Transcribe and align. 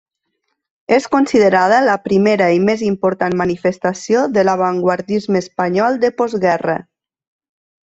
És 0.95 1.03
considerada 1.15 1.81
la 1.87 1.97
primera 2.07 2.47
i 2.55 2.63
més 2.69 2.81
important 2.87 3.37
manifestació 3.43 4.25
de 4.39 4.47
l'avantguardisme 4.49 5.43
espanyol 5.45 6.01
de 6.07 6.13
postguerra. 6.25 6.81